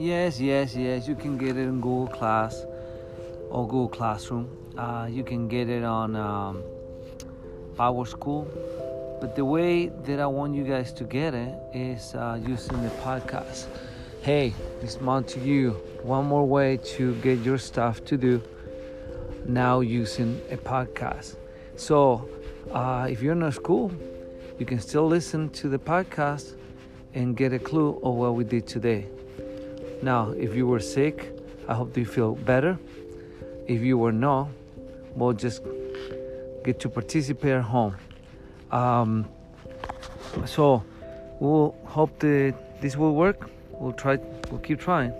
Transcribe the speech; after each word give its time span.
Yes, 0.00 0.40
yes, 0.40 0.74
yes. 0.74 1.06
You 1.06 1.14
can 1.14 1.36
get 1.36 1.58
it 1.58 1.68
in 1.68 1.78
Google 1.78 2.06
Class 2.06 2.64
or 3.50 3.68
Google 3.68 3.90
Classroom. 3.90 4.48
Uh, 4.74 5.06
you 5.10 5.22
can 5.22 5.46
get 5.46 5.68
it 5.68 5.84
on 5.84 6.16
um, 6.16 6.62
Power 7.76 8.06
School. 8.06 8.48
But 9.20 9.36
the 9.36 9.44
way 9.44 9.88
that 10.06 10.18
I 10.18 10.24
want 10.24 10.54
you 10.54 10.64
guys 10.64 10.90
to 10.94 11.04
get 11.04 11.34
it 11.34 11.54
is 11.74 12.14
uh, 12.14 12.40
using 12.40 12.82
the 12.82 12.88
podcast. 13.04 13.66
Hey, 14.22 14.54
it's 14.80 15.02
month 15.02 15.26
to 15.34 15.40
you. 15.40 15.72
One 16.02 16.24
more 16.24 16.46
way 16.46 16.78
to 16.96 17.14
get 17.16 17.40
your 17.40 17.58
stuff 17.58 18.02
to 18.06 18.16
do 18.16 18.40
now 19.44 19.80
using 19.80 20.40
a 20.50 20.56
podcast. 20.56 21.36
So, 21.76 22.26
uh, 22.72 23.06
if 23.10 23.20
you're 23.20 23.34
in 23.34 23.52
school, 23.52 23.92
you 24.58 24.64
can 24.64 24.80
still 24.80 25.06
listen 25.06 25.50
to 25.50 25.68
the 25.68 25.78
podcast 25.78 26.54
and 27.12 27.36
get 27.36 27.52
a 27.52 27.58
clue 27.58 28.00
of 28.02 28.14
what 28.14 28.34
we 28.34 28.44
did 28.44 28.66
today. 28.66 29.06
Now, 30.02 30.30
if 30.30 30.54
you 30.54 30.66
were 30.66 30.80
sick, 30.80 31.32
I 31.68 31.74
hope 31.74 31.96
you 31.96 32.06
feel 32.06 32.34
better. 32.34 32.78
If 33.68 33.82
you 33.82 33.98
were 33.98 34.12
not, 34.12 34.48
we'll 35.14 35.34
just 35.34 35.62
get 36.64 36.80
to 36.80 36.88
participate 36.88 37.52
at 37.52 37.62
home. 37.62 37.96
Um, 38.70 39.28
so 40.46 40.82
we'll 41.38 41.74
hope 41.84 42.18
that 42.20 42.54
this 42.80 42.96
will 42.96 43.14
work. 43.14 43.50
We'll 43.72 43.92
try. 43.92 44.16
We'll 44.50 44.60
keep 44.60 44.80
trying. 44.80 45.12